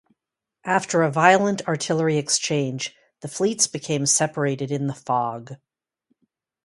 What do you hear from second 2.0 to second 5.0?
exchange, the fleets became separated in the